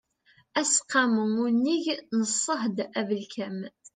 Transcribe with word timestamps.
aseqqamu 0.59 1.25
unnig 1.45 1.85
n 2.17 2.19
ṣṣehd 2.33 2.77
abelkam 2.99 3.57